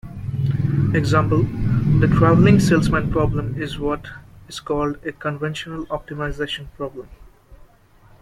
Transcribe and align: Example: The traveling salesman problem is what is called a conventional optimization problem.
Example: 0.95 1.43
The 1.99 2.07
traveling 2.07 2.59
salesman 2.59 3.11
problem 3.11 3.61
is 3.61 3.77
what 3.77 4.07
is 4.49 4.59
called 4.59 4.97
a 5.05 5.11
conventional 5.11 5.85
optimization 5.85 6.65
problem. 6.75 7.07